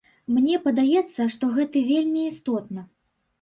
Мне 0.35 0.55
падаецца, 0.67 1.27
што 1.35 1.51
гэты 1.59 1.85
вельмі 1.91 2.25
істотна. 2.31 2.81